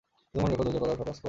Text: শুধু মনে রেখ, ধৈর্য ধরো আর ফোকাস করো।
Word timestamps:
শুধু 0.27 0.39
মনে 0.41 0.49
রেখ, 0.51 0.59
ধৈর্য 0.59 0.73
ধরো 0.81 0.91
আর 0.93 0.99
ফোকাস 1.01 1.17
করো। 1.17 1.19